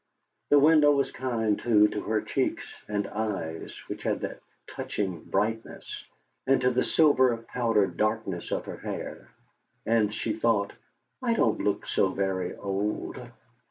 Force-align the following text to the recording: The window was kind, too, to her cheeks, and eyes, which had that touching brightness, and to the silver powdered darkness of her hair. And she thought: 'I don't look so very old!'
The 0.49 0.57
window 0.57 0.91
was 0.91 1.11
kind, 1.11 1.59
too, 1.59 1.87
to 1.89 2.01
her 2.01 2.23
cheeks, 2.23 2.65
and 2.87 3.05
eyes, 3.05 3.77
which 3.85 4.01
had 4.01 4.21
that 4.21 4.39
touching 4.65 5.21
brightness, 5.23 6.03
and 6.47 6.59
to 6.61 6.71
the 6.71 6.81
silver 6.83 7.37
powdered 7.37 7.97
darkness 7.97 8.49
of 8.49 8.65
her 8.65 8.77
hair. 8.77 9.29
And 9.85 10.11
she 10.11 10.33
thought: 10.33 10.73
'I 11.21 11.35
don't 11.35 11.61
look 11.61 11.85
so 11.85 12.09
very 12.09 12.55
old!' 12.57 13.17